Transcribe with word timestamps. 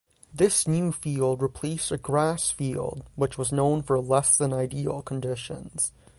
This 0.33 0.67
new 0.67 0.91
field 0.91 1.43
replaced 1.43 1.91
a 1.91 1.97
grass 1.99 2.49
field 2.49 3.03
which 3.13 3.37
was 3.37 3.51
known 3.51 3.83
for 3.83 3.99
less-than-ideal 3.99 5.03
conditions. 5.03 5.91